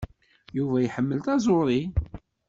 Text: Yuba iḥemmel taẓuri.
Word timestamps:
Yuba 0.57 0.77
iḥemmel 0.81 1.19
taẓuri. 1.25 1.81